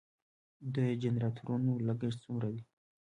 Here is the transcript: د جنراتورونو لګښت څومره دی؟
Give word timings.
د 0.75 0.77
جنراتورونو 1.01 1.71
لګښت 1.87 2.19
څومره 2.25 2.47
دی؟ 2.53 2.61